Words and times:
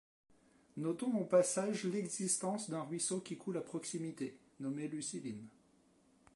Notons 0.77 1.15
au 1.15 1.25
passage 1.25 1.83
l’existence 1.83 2.71
d’un 2.71 2.81
ruisseau 2.81 3.19
qui 3.19 3.37
coule 3.37 3.57
à 3.57 3.61
proximité, 3.61 4.35
nommé 4.59 4.87
Luciline. 4.87 5.45